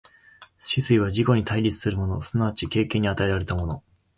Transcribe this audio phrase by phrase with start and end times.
[0.63, 3.83] 思惟は自己に対立するもの即ち経験に与えられたもの、